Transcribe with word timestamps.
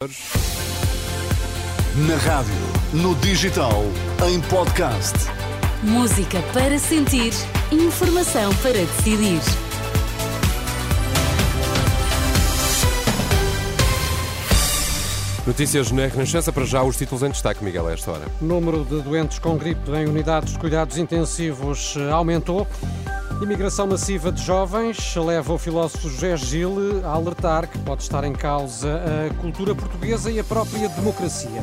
Na 0.00 0.06
rádio, 2.18 2.54
no 2.92 3.16
digital, 3.16 3.82
em 4.28 4.40
podcast. 4.42 5.12
Música 5.82 6.40
para 6.54 6.78
sentir, 6.78 7.32
informação 7.72 8.54
para 8.62 8.74
decidir. 8.74 9.40
Notícias 15.44 15.90
na 15.90 16.06
Renascença, 16.06 16.52
para 16.52 16.64
já 16.64 16.80
os 16.84 16.96
títulos 16.96 17.24
em 17.24 17.30
destaque, 17.30 17.64
Miguel, 17.64 17.88
a 17.88 17.92
esta 17.92 18.12
hora. 18.12 18.26
O 18.40 18.44
número 18.44 18.84
de 18.84 19.02
doentes 19.02 19.40
com 19.40 19.56
gripe 19.56 19.90
em 19.90 20.06
unidades 20.06 20.52
de 20.52 20.60
cuidados 20.60 20.96
intensivos 20.96 21.96
aumentou. 22.12 22.68
Imigração 23.40 23.86
massiva 23.86 24.32
de 24.32 24.42
jovens 24.42 25.14
leva 25.14 25.52
o 25.52 25.58
filósofo 25.58 26.08
José 26.10 26.36
Gil 26.36 27.06
a 27.06 27.10
alertar 27.10 27.68
que 27.68 27.78
pode 27.78 28.02
estar 28.02 28.24
em 28.24 28.32
causa 28.32 29.00
a 29.00 29.34
cultura 29.34 29.76
portuguesa 29.76 30.28
e 30.28 30.40
a 30.40 30.44
própria 30.44 30.88
democracia. 30.88 31.62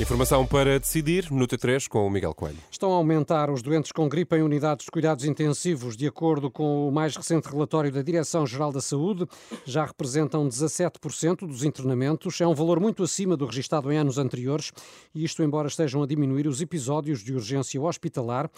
Informação 0.00 0.46
para 0.46 0.78
decidir, 0.78 1.30
minuto 1.32 1.58
3, 1.58 1.88
com 1.88 2.06
o 2.06 2.10
Miguel 2.10 2.32
Coelho. 2.32 2.58
Estão 2.80 2.94
a 2.94 2.96
aumentar 2.96 3.50
os 3.50 3.60
doentes 3.60 3.92
com 3.92 4.08
gripe 4.08 4.34
em 4.36 4.42
unidades 4.42 4.86
de 4.86 4.90
cuidados 4.90 5.26
intensivos, 5.26 5.98
de 5.98 6.06
acordo 6.06 6.50
com 6.50 6.88
o 6.88 6.90
mais 6.90 7.14
recente 7.14 7.46
relatório 7.46 7.92
da 7.92 8.00
Direção-Geral 8.00 8.72
da 8.72 8.80
Saúde. 8.80 9.26
Já 9.66 9.84
representam 9.84 10.48
17% 10.48 11.46
dos 11.46 11.62
internamentos. 11.62 12.40
É 12.40 12.46
um 12.46 12.54
valor 12.54 12.80
muito 12.80 13.02
acima 13.02 13.36
do 13.36 13.44
registado 13.44 13.92
em 13.92 13.98
anos 13.98 14.16
anteriores, 14.16 14.72
e 15.14 15.22
isto 15.22 15.42
embora 15.42 15.68
estejam 15.68 16.02
a 16.02 16.06
diminuir 16.06 16.46
os 16.46 16.62
episódios 16.62 17.22
de 17.22 17.34
urgência 17.34 17.78
hospitalar 17.82 18.50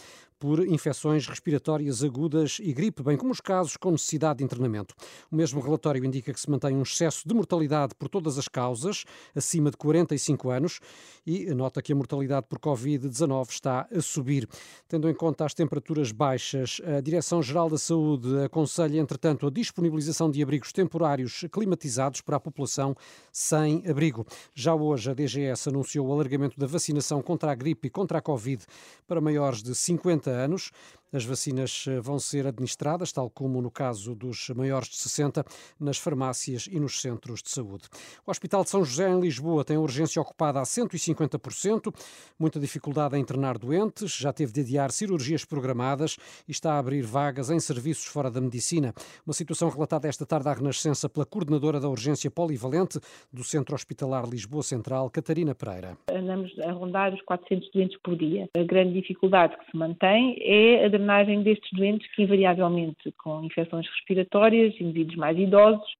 por 0.43 0.67
infecções 0.67 1.29
respiratórias 1.29 2.03
agudas 2.03 2.59
e 2.61 2.73
gripe, 2.73 3.01
bem 3.01 3.17
como 3.17 3.31
os 3.31 3.41
casos 3.41 3.77
com 3.77 3.93
necessidade 3.93 4.39
de 4.39 4.45
internamento. 4.45 4.93
O 5.31 5.37
mesmo 5.37 5.61
relatório 5.61 6.05
indica 6.05 6.33
que 6.33 6.41
se 6.41 6.51
mantém 6.51 6.77
um 6.77 6.83
excesso 6.83 7.29
de 7.29 7.33
mortalidade 7.33 7.95
por 7.95 8.09
todas 8.09 8.37
as 8.37 8.49
causas, 8.49 9.05
acima 9.37 9.71
de 9.71 9.77
45 9.77 10.51
anos, 10.51 10.81
e 11.25 11.47
nota 11.55 11.81
que 11.81 11.93
a 11.93 11.95
mortalidade 11.95 12.47
por 12.49 12.59
Covid-19 12.59 13.51
está 13.51 13.87
a 13.89 14.03
subir. 14.13 14.49
Tendo 14.89 15.09
em 15.09 15.15
conta 15.15 15.45
as 15.45 15.55
temperaturas 15.55 16.13
baixas, 16.13 16.81
a 16.85 17.01
Direção-Geral 17.01 17.71
da 17.71 17.79
Saúde 17.79 18.45
aconselha, 18.45 18.99
entretanto, 18.99 19.47
a 19.47 19.51
disponibilização 19.51 20.31
de 20.31 20.43
abrigos 20.43 20.73
temporários 20.73 21.45
climatizados 21.51 22.21
para 22.21 22.37
a 22.37 22.41
população 22.41 22.95
sem 23.33 23.83
abrigo. 23.89 24.27
Já 24.55 24.75
hoje, 24.75 25.11
a 25.11 25.15
DGS 25.15 25.69
anunciou 25.69 26.07
o 26.07 26.13
alargamento 26.13 26.59
da 26.59 26.67
vacinação 26.67 27.23
contra 27.23 27.51
a 27.51 27.55
gripe 27.55 27.89
e 27.89 27.91
contra 27.91 28.19
a 28.19 28.23
Covid 28.23 28.65
para 29.07 29.21
maiores 29.21 29.63
de 29.63 29.75
50 29.75 30.31
anos. 30.31 30.71
As 31.13 31.25
vacinas 31.25 31.85
eh, 31.89 32.01
vão 32.01 32.19
ser 32.19 32.47
administradas, 32.47 33.13
tal 33.13 33.29
como 33.29 33.61
no 33.61 33.71
caso 33.71 34.15
dos 34.15 34.49
maiores 34.51 34.89
de 34.89 34.97
60, 34.97 35.45
nas 35.79 35.99
farmácias 35.99 36.69
e 36.71 36.81
nos 36.81 37.01
centros 37.01 37.43
de 37.43 37.51
saúde. 37.51 37.85
O 38.27 38.31
Hospital 38.31 38.65
de 38.65 38.71
São 38.71 38.85
José, 38.85 39.11
em 39.11 39.21
Lisboa, 39.21 39.65
tem 39.65 39.77
a 39.77 39.81
urgência 39.81 40.23
ocupada 40.23 40.61
a 40.61 40.63
150%, 40.63 41.95
muita 42.39 42.59
dificuldade 42.59 43.17
em 43.17 43.21
internar 43.21 43.59
doentes, 43.59 44.17
já 44.17 44.33
teve 44.33 44.53
de 44.53 44.61
adiar 44.63 44.91
cirurgias 44.91 45.45
programadas 45.45 46.17
e 46.49 46.53
está 46.53 46.75
a 46.75 46.79
abrir 46.79 47.03
vagas 47.03 47.51
em 47.51 47.61
serviços 47.61 48.07
fora 48.07 48.31
da 48.31 48.41
medicina. 48.41 48.95
Uma 49.27 49.35
situação 49.35 49.69
relatada 49.69 50.09
esta 50.09 50.25
tarde 50.25 50.49
à 50.49 50.53
Renascença 50.53 51.09
pela 51.09 51.27
coordenadora 51.27 51.79
da 51.79 51.89
urgência 51.89 52.31
polivalente 52.31 52.99
do 53.33 53.45
Centro 53.45 53.75
Hospitalar 53.75 54.27
Lisboa 54.29 54.63
Central, 54.63 55.11
Catarina 55.11 55.55
Pereira. 55.55 55.97
Andamos 56.11 56.59
a 56.61 56.73
rondar 56.73 57.13
os 57.13 57.21
400 57.23 57.71
doentes 57.71 57.99
por 58.03 58.17
dia. 58.17 58.49
A 58.57 58.63
grande 58.63 58.95
dificuldade 59.01 59.57
que 59.59 59.71
se 59.71 59.77
mantém 59.77 60.37
é 60.41 60.87
a 60.87 60.89
drenagem 61.03 61.43
destes 61.43 61.71
doentes 61.73 62.09
que, 62.15 62.23
invariavelmente, 62.23 63.13
com 63.19 63.45
infecções 63.45 63.87
respiratórias, 63.89 64.81
indivíduos 64.81 65.17
mais 65.17 65.39
idosos 65.39 65.95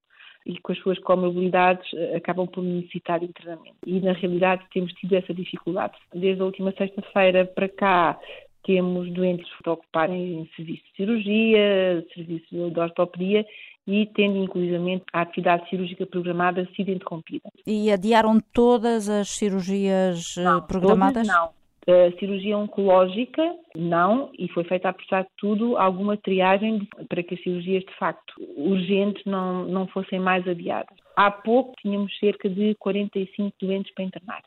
e 0.45 0.59
com 0.59 0.71
as 0.71 0.79
suas 0.79 0.99
comorbilidades, 0.99 1.85
eh, 1.93 2.15
acabam 2.17 2.47
por 2.47 2.63
necessitar 2.63 3.19
de 3.19 3.27
internamento. 3.27 3.77
E, 3.85 3.99
na 4.01 4.13
realidade, 4.13 4.63
temos 4.73 4.91
tido 4.93 5.15
essa 5.15 5.33
dificuldade. 5.33 5.93
Desde 6.13 6.41
a 6.41 6.45
última 6.45 6.73
sexta-feira 6.77 7.45
para 7.45 7.69
cá, 7.69 8.19
temos 8.63 9.11
doentes 9.11 9.47
a 9.65 9.71
ocuparem 9.71 10.49
serviço 10.55 10.83
de 10.83 10.95
cirurgia, 10.95 12.05
serviço 12.13 12.45
de 12.49 12.79
ortopedia 12.79 13.45
e 13.85 14.05
tendo 14.15 14.37
inclusivamente 14.37 15.03
a 15.11 15.21
atividade 15.21 15.69
cirúrgica 15.69 16.05
programada 16.05 16.67
sido 16.75 16.89
interrompida. 16.91 17.49
E 17.67 17.91
adiaram 17.91 18.39
todas 18.53 19.09
as 19.09 19.29
cirurgias 19.29 20.35
eh, 20.37 20.43
não, 20.43 20.61
programadas? 20.61 21.27
Não, 21.27 21.49
a 21.87 22.17
cirurgia 22.19 22.57
oncológica, 22.57 23.41
não, 23.75 24.31
e 24.37 24.47
foi 24.49 24.63
feita, 24.63 24.89
apesar 24.89 25.23
de 25.23 25.29
tudo, 25.37 25.77
alguma 25.77 26.15
triagem 26.17 26.87
para 27.09 27.23
que 27.23 27.35
as 27.35 27.43
cirurgias, 27.43 27.83
de 27.83 27.95
facto, 27.97 28.33
urgentes 28.55 29.23
não, 29.25 29.65
não 29.65 29.87
fossem 29.87 30.19
mais 30.19 30.47
adiadas. 30.47 30.97
Há 31.15 31.29
pouco 31.29 31.73
tínhamos 31.81 32.17
cerca 32.19 32.49
de 32.49 32.75
45 32.75 33.55
doentes 33.59 33.93
para 33.93 34.05
internar. 34.05 34.41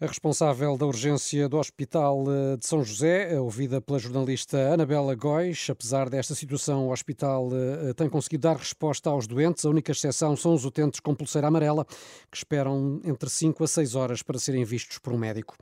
A 0.00 0.06
responsável 0.06 0.76
da 0.76 0.84
urgência 0.84 1.48
do 1.48 1.56
Hospital 1.56 2.24
eh, 2.28 2.56
de 2.56 2.66
São 2.66 2.82
José, 2.82 3.32
é 3.32 3.40
ouvida 3.40 3.80
pela 3.80 3.96
jornalista 3.96 4.72
Anabela 4.72 5.14
Góis, 5.14 5.68
apesar 5.70 6.10
desta 6.10 6.34
situação, 6.34 6.88
o 6.88 6.92
hospital 6.92 7.48
eh, 7.52 7.92
tem 7.94 8.08
conseguido 8.08 8.42
dar 8.42 8.56
resposta 8.56 9.08
aos 9.08 9.28
doentes. 9.28 9.64
A 9.64 9.70
única 9.70 9.92
exceção 9.92 10.36
são 10.36 10.52
os 10.52 10.64
utentes 10.64 10.98
com 10.98 11.14
pulseira 11.14 11.46
amarela, 11.46 11.84
que 12.28 12.36
esperam 12.36 13.00
entre 13.04 13.30
5 13.30 13.62
a 13.62 13.68
6 13.68 13.94
horas 13.94 14.20
para 14.20 14.36
serem 14.36 14.64
vistos 14.64 14.98
por 14.98 15.12
um 15.12 15.18
médico. 15.18 15.56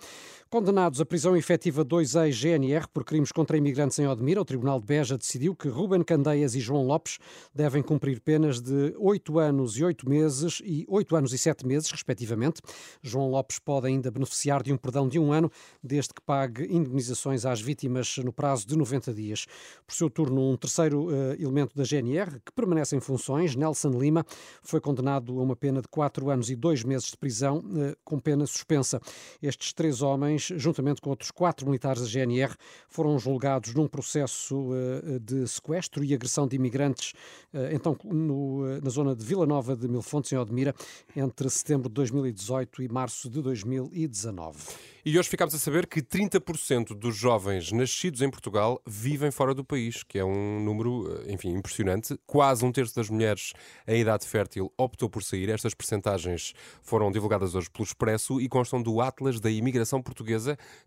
Condenados 0.53 1.01
à 1.01 1.07
prisão 1.07 1.35
efetiva 1.35 1.83
dois 1.83 2.15
ex-GNR 2.15 2.87
por 2.93 3.07
crimes 3.07 3.33
contra 3.33 3.57
imigrantes 3.57 3.99
em 3.99 4.07
Odmira, 4.07 4.39
o 4.39 4.45
Tribunal 4.45 4.79
de 4.79 4.85
Beja 4.85 5.17
decidiu 5.17 5.57
que 5.57 5.67
Ruben 5.67 6.03
Candeias 6.03 6.55
e 6.55 6.61
João 6.61 6.85
Lopes 6.85 7.17
devem 7.55 7.83
cumprir 7.83 8.21
penas 8.21 8.61
de 8.61 8.95
8 8.99 9.39
anos 9.39 9.79
e 9.79 9.83
8 9.83 10.07
meses 10.07 10.61
e 10.63 10.85
8 10.91 11.17
anos 11.17 11.33
e 11.33 11.39
7 11.39 11.67
meses, 11.67 11.91
respectivamente. 11.91 12.61
João 13.03 13.31
Lopes 13.31 13.59
pode 13.59 13.87
ainda 13.87 14.11
beneficiar 14.11 14.63
de 14.63 14.71
um 14.71 14.77
perdão 14.77 15.09
de 15.09 15.19
um 15.19 15.33
ano, 15.33 15.51
desde 15.83 16.13
que 16.13 16.21
pague 16.21 16.65
indemnizações 16.65 17.47
às 17.47 17.59
vítimas 17.59 18.19
no 18.19 18.31
prazo 18.31 18.67
de 18.67 18.77
90 18.77 19.15
dias. 19.15 19.47
Por 19.87 19.95
seu 19.95 20.11
turno, 20.11 20.51
um 20.51 20.57
terceiro 20.59 21.07
uh, 21.07 21.33
elemento 21.41 21.75
da 21.75 21.83
GNR, 21.83 22.31
que 22.45 22.53
permanece 22.55 22.95
em 22.95 23.01
funções, 23.01 23.57
Nelson 23.57 23.99
Lima, 23.99 24.23
foi 24.61 24.83
condenado 24.83 25.41
a 25.41 25.43
uma 25.43 25.57
pena 25.57 25.81
de 25.81 25.89
4 25.89 26.29
anos 26.29 26.51
e 26.51 26.57
2 26.57 26.85
meses 26.85 27.09
de 27.09 27.17
prisão, 27.17 27.61
uh, 27.61 27.97
com 28.05 28.19
pena 28.19 28.45
suspensa. 28.45 29.01
Estes 29.41 29.73
três 29.73 30.03
homens 30.03 30.42
juntamente 30.57 31.01
com 31.01 31.11
outros 31.11 31.31
quatro 31.31 31.67
militares 31.67 32.03
da 32.03 32.09
GNR, 32.09 32.55
foram 32.89 33.19
julgados 33.19 33.75
num 33.75 33.87
processo 33.87 34.71
eh, 34.75 35.19
de 35.19 35.47
sequestro 35.47 36.05
e 36.05 36.15
agressão 36.15 36.47
de 36.47 36.57
imigrantes, 36.57 37.13
eh, 37.53 37.71
então 37.73 37.97
no, 38.05 38.67
eh, 38.67 38.81
na 38.83 38.91
zona 38.91 39.15
de 39.15 39.25
Vila 39.25 39.47
Nova 39.47 39.77
de 39.77 39.89
Mil 39.89 40.03
Fontes, 40.03 40.33
em 40.33 40.37
Odmira, 40.37 40.75
entre 41.17 41.49
setembro 41.51 41.89
de 41.89 41.95
2018 41.95 42.83
e 42.83 42.89
março 42.89 43.29
de 43.29 43.43
2019. 43.43 44.59
E 45.05 45.19
hoje 45.19 45.29
ficámos 45.29 45.53
a 45.53 45.59
saber 45.59 45.89
que 45.89 46.01
30% 46.01 46.95
dos 46.95 47.17
jovens 47.17 47.73
nascidos 47.73 48.23
em 48.23 48.31
Portugal 48.31 48.81
vivem 48.87 49.33
fora 49.33 49.53
do 49.53 49.65
país, 49.65 50.05
que 50.05 50.17
é 50.17 50.25
um 50.25 50.63
número, 50.63 51.21
enfim, 51.27 51.49
impressionante. 51.49 52.17
Quase 52.25 52.65
um 52.65 52.71
terço 52.71 52.95
das 52.95 53.11
mulheres 53.11 53.53
em 53.85 54.01
idade 54.01 54.25
fértil 54.25 54.73
optou 54.79 55.11
por 55.11 55.25
sair. 55.25 55.49
Estas 55.49 55.75
percentagens 55.75 56.53
foram 56.83 57.11
divulgadas 57.11 57.57
hoje 57.57 57.69
pelo 57.69 57.85
Expresso 57.85 58.41
e 58.41 58.49
constam 58.49 58.81
do 58.81 59.01
Atlas 59.01 59.41
da 59.41 59.51
Imigração 59.51 60.01
Portuguesa, 60.01 60.32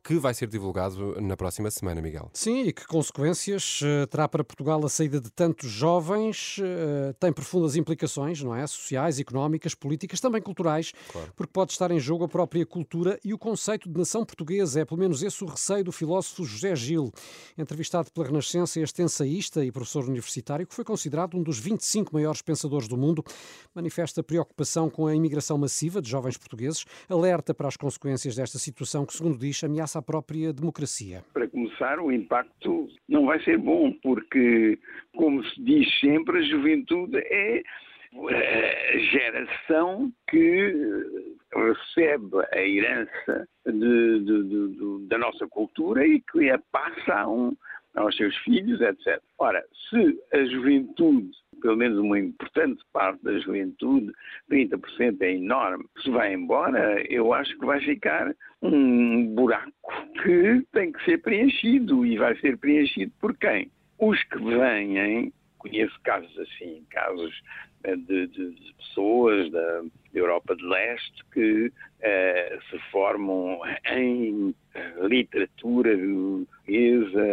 que 0.04 0.16
vai 0.16 0.34
ser 0.34 0.48
divulgado 0.48 1.20
na 1.22 1.36
próxima 1.36 1.70
semana, 1.72 2.02
Miguel. 2.02 2.30
Sim, 2.34 2.64
e 2.64 2.74
que 2.74 2.86
consequências 2.86 3.82
uh, 3.82 4.08
terá 4.08 4.28
para 4.28 4.44
Portugal 4.44 4.84
a 4.86 4.90
saída 4.90 5.20
de 5.20 5.30
tantos 5.30 5.70
jovens? 5.70 6.58
Uh, 6.58 7.14
tem 7.20 7.32
profundas 7.32 7.76
implicações, 7.76 8.42
não 8.42 8.56
é? 8.56 8.66
Sociais, 8.68 9.20
económicas, 9.20 9.74
políticas, 9.76 10.20
também 10.20 10.42
culturais, 10.42 10.94
claro. 11.12 11.32
porque 11.36 11.52
pode 11.52 11.72
estar 11.72 11.92
em 11.92 12.00
jogo 12.00 12.26
a 12.26 12.28
própria 12.28 12.66
cultura 12.66 13.20
e 13.24 13.34
o 13.34 13.38
conceito 13.38 13.90
de 13.90 13.98
nação 13.98 14.26
portuguesa. 14.26 14.82
É 14.82 14.86
pelo 14.86 15.00
menos 15.00 15.24
esse 15.24 15.44
o 15.44 15.48
receio 15.48 15.84
do 15.84 15.92
filósofo 15.92 16.44
José 16.44 16.76
Gil. 16.76 17.12
Entrevistado 17.58 18.12
pela 18.12 18.28
Renascença, 18.28 18.80
este 18.80 19.02
ensaísta 19.02 19.64
e 19.64 19.72
professor 19.72 20.06
universitário, 20.06 20.66
que 20.66 20.74
foi 20.74 20.84
considerado 20.84 21.38
um 21.38 21.44
dos 21.44 21.60
25 21.60 22.14
maiores 22.14 22.42
pensadores 22.42 22.88
do 22.88 22.98
mundo, 22.98 23.24
manifesta 23.74 24.24
preocupação 24.24 24.90
com 24.90 25.08
a 25.08 25.16
imigração 25.16 25.58
massiva 25.58 26.02
de 26.02 26.10
jovens 26.10 26.38
portugueses, 26.38 26.86
alerta 27.10 27.54
para 27.54 27.68
as 27.68 27.78
consequências 27.78 28.36
desta 28.36 28.60
situação 28.60 29.06
que, 29.06 29.14
segundo 29.14 29.35
diz, 29.38 29.64
ameaça 29.64 30.00
a 30.00 30.02
própria 30.02 30.54
democracia. 30.54 31.24
Para 31.34 31.48
começar, 31.48 32.00
o 32.00 32.12
impacto 32.12 32.88
não 33.08 33.26
vai 33.26 33.42
ser 33.44 33.58
bom, 33.58 33.92
porque, 34.02 34.78
como 35.16 35.44
se 35.44 35.62
diz 35.64 35.88
sempre, 36.00 36.40
a 36.40 36.44
juventude 36.44 37.18
é 37.18 37.62
a 38.18 38.98
geração 39.12 40.12
que 40.30 40.74
recebe 41.54 42.38
a 42.52 42.62
herança 42.62 43.48
de, 43.66 44.20
de, 44.20 44.44
de, 44.44 45.08
da 45.08 45.18
nossa 45.18 45.48
cultura 45.48 46.06
e 46.06 46.22
que 46.22 46.50
a 46.50 46.60
passa 46.72 47.14
a 47.14 47.28
um, 47.28 47.56
aos 47.96 48.16
seus 48.16 48.36
filhos, 48.38 48.80
etc. 48.82 49.22
Ora, 49.40 49.64
se 49.90 50.20
a 50.34 50.46
juventude, 50.46 51.32
pelo 51.66 51.78
menos 51.78 51.98
uma 51.98 52.20
importante 52.20 52.84
parte 52.94 53.24
da 53.24 53.40
juventude, 53.40 54.12
30% 54.52 55.20
é 55.22 55.32
enorme, 55.32 55.84
se 56.04 56.12
vai 56.12 56.32
embora, 56.32 57.04
eu 57.12 57.34
acho 57.34 57.58
que 57.58 57.66
vai 57.66 57.82
ficar 57.82 58.36
um 58.62 59.34
buraco 59.34 59.72
que 60.22 60.64
tem 60.72 60.92
que 60.92 61.04
ser 61.06 61.24
preenchido 61.24 62.06
e 62.06 62.18
vai 62.18 62.38
ser 62.38 62.56
preenchido 62.60 63.12
por 63.20 63.36
quem? 63.38 63.72
Os 63.98 64.22
que 64.26 64.38
vêm 64.38 65.34
conheço 65.58 66.00
casos 66.04 66.38
assim, 66.38 66.86
casos 66.92 67.34
de, 67.86 68.28
de, 68.28 68.52
de 68.52 68.74
pessoas 68.76 69.52
da 69.52 69.84
Europa 70.14 70.56
de 70.56 70.64
Leste 70.64 71.24
que 71.34 71.68
uh, 71.68 72.62
se 72.70 72.80
formam 72.92 73.60
em 73.92 74.56
literatura 75.02 75.98
portuguesa, 75.98 77.26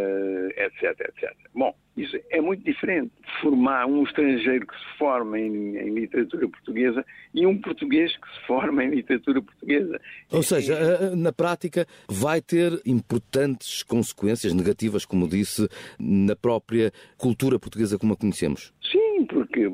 etc, 0.57 1.01
etc. 1.01 1.37
Bom, 1.55 1.75
isso 1.97 2.19
é 2.31 2.41
muito 2.41 2.65
diferente. 2.65 3.11
Formar 3.41 3.87
um 3.87 4.03
estrangeiro 4.05 4.67
que 4.67 4.75
se 4.75 4.99
forma 4.99 5.39
em, 5.39 5.77
em, 5.77 5.95
literatura 5.95 6.49
portuguesa 6.49 7.05
e 7.35 7.47
um 7.47 7.61
português 7.61 8.17
que 8.17 8.29
se 8.29 8.47
forma 8.47 8.85
em 8.85 8.91
literatura 8.91 9.43
portuguesa. 9.43 10.01
Ou 10.31 10.43
seja, 10.43 10.75
eh, 10.75 11.17
na 11.17 11.33
prática 11.33 11.87
vai 12.09 12.41
ter 12.41 12.81
importantes 12.87 13.83
consequências 13.83 14.55
negativas, 14.55 15.05
como 15.05 15.29
disse, 15.29 15.69
na 15.99 16.37
própria 16.37 16.93
cultura 17.19 17.59
portuguesa 17.59 17.99
como 17.99 18.15
a 18.15 18.17
conhecemos. 18.17 18.73
Sim, 18.91 19.27
porque 19.27 19.69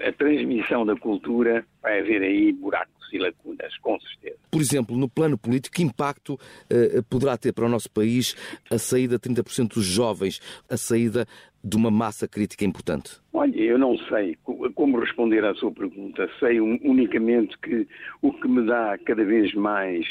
a 0.00 0.12
transmissão 0.12 0.84
da 0.84 0.96
cultura 0.96 1.64
vai 1.82 2.00
haver 2.00 2.22
aí 2.22 2.52
buracos 2.52 3.00
e 3.12 3.18
lacunas, 3.18 3.76
com 3.78 3.98
certeza. 4.00 4.38
Por 4.50 4.60
exemplo, 4.60 4.96
no 4.96 5.08
plano 5.08 5.36
político, 5.36 5.76
que 5.76 5.82
impacto 5.82 6.34
uh, 6.34 7.02
poderá 7.08 7.36
ter 7.36 7.52
para 7.52 7.66
o 7.66 7.68
nosso 7.68 7.90
país 7.90 8.34
a 8.70 8.78
saída 8.78 9.18
de 9.18 9.28
30% 9.28 9.74
dos 9.74 9.84
jovens, 9.84 10.40
a 10.68 10.76
saída 10.76 11.26
de 11.62 11.76
uma 11.76 11.90
massa 11.90 12.26
crítica 12.26 12.64
importante? 12.64 13.20
Olha, 13.32 13.54
eu 13.56 13.78
não 13.78 13.96
sei 14.08 14.36
como 14.74 14.98
responder 14.98 15.44
à 15.44 15.54
sua 15.54 15.70
pergunta. 15.70 16.28
Sei 16.38 16.60
unicamente 16.60 17.56
que 17.58 17.86
o 18.22 18.32
que 18.32 18.48
me 18.48 18.66
dá 18.66 18.96
cada 19.04 19.24
vez 19.24 19.52
mais 19.54 20.06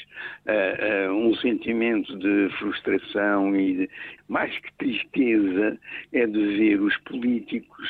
uh, 0.46 1.10
uh, 1.10 1.14
um 1.14 1.36
sentimento 1.36 2.18
de 2.18 2.50
frustração 2.60 3.56
e 3.56 3.74
de, 3.74 3.90
mais 4.28 4.56
que 4.60 4.72
tristeza 4.78 5.78
é 6.14 6.28
de 6.28 6.58
ver 6.58 6.82
os 6.82 6.96
políticos 6.98 7.90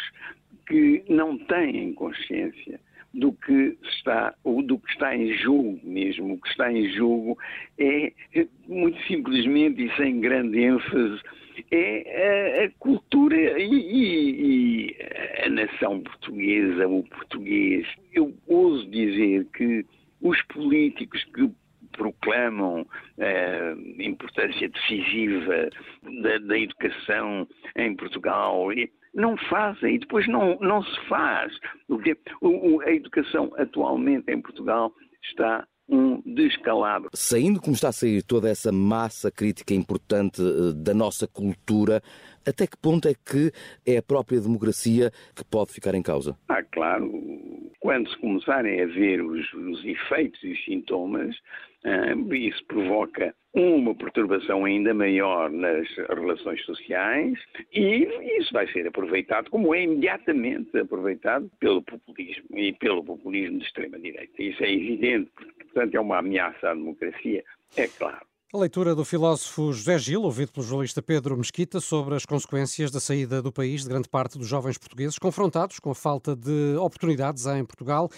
que 0.69 1.04
não 1.10 1.38
têm 1.38 1.94
consciência 1.94 2.80
do 3.13 3.33
que 3.33 3.77
está, 3.83 4.36
ou 4.44 4.62
do 4.62 4.77
que 4.77 4.92
está 4.92 5.16
em 5.16 5.33
jogo 5.33 5.80
mesmo. 5.83 6.36
O 6.36 6.42
que 6.42 6.48
está 6.50 6.71
em 6.71 6.88
jogo 6.94 7.38
é, 7.80 8.13
muito 8.68 9.01
simplesmente 9.07 9.83
e 9.83 9.95
sem 9.98 10.21
grande 10.21 10.60
ênfase, 10.60 11.19
é 11.71 12.62
a, 12.62 12.66
a 12.66 12.69
cultura 12.80 13.60
e, 13.60 13.74
e, 13.74 14.92
e, 14.92 14.95
a 15.44 15.50
nação 15.50 16.01
portuguesa, 16.01 16.88
o 16.88 17.04
português. 17.04 17.88
Eu 18.13 18.33
ouso 18.48 18.88
dizer 18.89 19.45
que 19.56 19.86
os 20.22 20.42
políticos 20.44 21.24
que 21.33 21.50
proclamam 21.94 22.86
a 23.19 24.01
importância 24.01 24.69
decisiva 24.69 25.69
da, 26.22 26.38
da 26.38 26.57
educação 26.57 27.48
em 27.75 27.95
Portugal 27.95 28.72
não 29.13 29.38
fazem 29.38 29.95
e 29.95 30.00
depois 30.00 30.27
não, 30.27 30.57
não 30.59 30.83
se 30.83 31.07
faz. 31.07 31.57
Porque 31.88 32.17
a 32.85 32.91
educação 32.91 33.51
atualmente 33.57 34.31
em 34.31 34.41
Portugal 34.41 34.94
está 35.23 35.67
um 35.89 36.21
descalabro. 36.25 37.09
Saindo 37.13 37.59
como 37.59 37.74
está 37.74 37.89
a 37.89 37.94
sair 37.94 38.21
toda 38.24 38.50
essa 38.50 38.71
massa 38.71 39.31
crítica 39.31 39.74
importante 39.74 40.41
eh, 40.41 40.74
da 40.75 40.94
nossa 40.94 41.27
cultura, 41.27 42.01
até 42.45 42.68
que 42.68 42.77
ponto 42.77 43.07
é 43.07 43.13
que 43.13 43.51
é 43.86 43.97
a 43.97 44.03
própria 44.03 44.39
democracia 44.39 45.12
que 45.36 45.44
pode 45.44 45.71
ficar 45.71 45.95
em 45.95 46.01
causa? 46.01 46.38
Ah, 46.47 46.63
claro. 46.63 47.12
Quando 47.80 48.09
se 48.09 48.18
começarem 48.18 48.81
a 48.81 48.86
ver 48.86 49.21
os, 49.21 49.53
os 49.53 49.86
efeitos 49.86 50.41
e 50.44 50.51
os 50.51 50.65
sintomas, 50.65 51.36
uh, 51.86 52.33
isso 52.33 52.63
provoca 52.65 53.33
uma 53.53 53.95
perturbação 53.95 54.65
ainda 54.65 54.94
maior 54.94 55.50
nas 55.50 55.88
relações 56.09 56.63
sociais 56.65 57.38
e 57.74 58.07
isso 58.38 58.53
vai 58.53 58.71
ser 58.71 58.88
aproveitado, 58.88 59.50
como 59.50 59.74
é 59.74 59.83
imediatamente 59.83 60.77
aproveitado 60.77 61.50
pelo 61.59 61.81
populismo 61.81 62.45
e 62.56 62.74
pelo 62.74 63.03
populismo 63.03 63.57
de 63.57 63.65
extrema-direita. 63.65 64.41
Isso 64.41 64.63
é 64.63 64.71
evidente, 64.71 65.31
porque, 65.36 65.58
portanto, 65.79 65.95
é 65.95 65.99
uma 65.99 66.17
ameaça 66.17 66.71
à 66.71 66.73
democracia, 66.73 67.43
é 67.77 67.87
claro. 67.87 68.28
A 68.51 68.57
leitura 68.57 68.96
do 68.96 69.06
filósofo 69.06 69.72
José 69.72 70.00
Gil, 70.00 70.24
ouvido 70.24 70.51
pelo 70.51 70.66
jornalista 70.66 71.04
Pedro 71.04 71.38
Mesquita, 71.38 71.80
sobre 71.80 72.16
as 72.16 72.25
consequências 72.25 72.90
da 72.90 73.00
saída 73.00 73.44
do 73.44 73.51
país 73.51 73.84
de 73.84 73.90
grande 73.90 74.10
parte 74.10 74.40
dos 74.40 74.48
jovens 74.48 74.75
portugueses, 74.75 75.19
confrontados 75.19 75.78
com 75.78 75.92
a 75.92 75.96
falta 75.96 76.36
de 76.36 76.75
oportunidades 76.80 77.46
em 77.46 77.63
Portugal. 77.63 78.10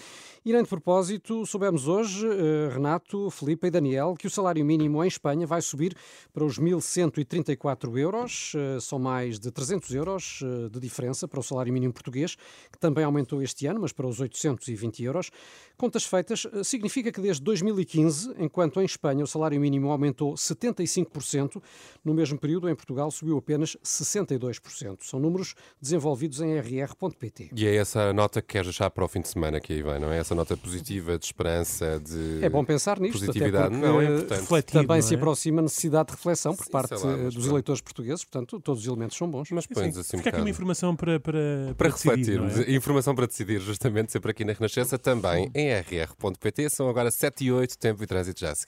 E 0.42 0.50
nem 0.50 0.62
de 0.62 0.68
propósito, 0.70 1.44
soubemos 1.44 1.86
hoje, 1.86 2.26
eh, 2.26 2.70
Renato, 2.72 3.30
Felipe 3.30 3.66
e 3.66 3.70
Daniel, 3.70 4.14
que 4.18 4.26
o 4.26 4.30
salário 4.30 4.64
mínimo 4.64 5.04
em 5.04 5.06
Espanha 5.06 5.46
vai 5.46 5.60
subir 5.60 5.94
para 6.32 6.44
os 6.44 6.58
1.134 6.58 7.98
euros. 7.98 8.54
Eh, 8.56 8.80
são 8.80 8.98
mais 8.98 9.38
de 9.38 9.50
300 9.50 9.94
euros 9.94 10.40
eh, 10.42 10.70
de 10.70 10.80
diferença 10.80 11.28
para 11.28 11.40
o 11.40 11.42
salário 11.42 11.74
mínimo 11.74 11.92
português, 11.92 12.36
que 12.72 12.78
também 12.78 13.04
aumentou 13.04 13.42
este 13.42 13.66
ano, 13.66 13.80
mas 13.80 13.92
para 13.92 14.06
os 14.06 14.18
820 14.18 15.04
euros. 15.04 15.30
Contas 15.76 16.04
feitas, 16.04 16.46
significa 16.64 17.12
que 17.12 17.20
desde 17.20 17.42
2015, 17.42 18.34
enquanto 18.38 18.80
em 18.80 18.84
Espanha 18.86 19.22
o 19.22 19.26
salário 19.26 19.60
mínimo 19.60 19.90
aumentou 19.90 20.21
aumentou 20.22 20.34
75%. 20.34 21.62
No 22.04 22.14
mesmo 22.14 22.38
período, 22.38 22.68
em 22.68 22.74
Portugal, 22.74 23.10
subiu 23.10 23.38
apenas 23.38 23.76
62%. 23.84 24.98
São 25.02 25.20
números 25.20 25.54
desenvolvidos 25.80 26.40
em 26.40 26.58
rr.pt. 26.58 27.50
E 27.54 27.66
é 27.66 27.76
essa 27.76 28.12
nota 28.12 28.40
que 28.40 28.48
queres 28.48 28.68
deixar 28.68 28.90
para 28.90 29.04
o 29.04 29.08
fim 29.08 29.20
de 29.20 29.28
semana 29.28 29.60
que 29.60 29.72
aí 29.72 29.82
vem, 29.82 30.00
não 30.00 30.10
é? 30.10 30.18
Essa 30.18 30.34
nota 30.34 30.56
positiva, 30.56 31.18
de 31.18 31.24
esperança, 31.24 32.00
de. 32.00 32.44
É 32.44 32.48
bom 32.48 32.64
pensar 32.64 32.98
nisto, 32.98 33.18
positividade. 33.18 33.74
não, 33.74 34.00
é 34.00 34.04
importante. 34.04 34.62
também 34.72 34.98
é? 34.98 35.02
se 35.02 35.14
aproxima 35.14 35.60
a 35.60 35.62
necessidade 35.62 36.08
de 36.08 36.14
reflexão 36.16 36.54
por 36.54 36.66
Sim, 36.66 36.72
parte 36.72 36.94
lá, 36.94 37.16
dos 37.28 37.46
eleitores 37.46 37.80
portugueses, 37.80 38.24
portanto, 38.24 38.60
todos 38.60 38.82
os 38.82 38.88
elementos 38.88 39.16
são 39.16 39.30
bons. 39.30 39.50
Mas 39.50 39.66
pões 39.66 39.96
assim 39.96 40.18
Fica 40.18 40.30
um 40.30 40.32
aqui 40.32 40.40
uma 40.40 40.50
informação 40.50 40.96
para, 40.96 41.20
para, 41.20 41.32
para, 41.66 41.74
para 41.74 41.88
refletirmos. 41.90 42.58
É? 42.58 42.72
Informação 42.72 43.14
para 43.14 43.26
decidir, 43.26 43.60
justamente, 43.60 44.12
sempre 44.12 44.30
aqui 44.30 44.44
na 44.44 44.52
Renascença, 44.52 44.98
também 44.98 45.50
em 45.54 45.72
rr.pt. 45.72 46.70
São 46.70 46.88
agora 46.88 47.10
7 47.10 47.44
e 47.44 47.52
8, 47.52 47.78
tempo 47.78 48.02
e 48.02 48.06
trânsito 48.06 48.40
já 48.40 48.50
a 48.50 48.54
seguir. 48.54 48.60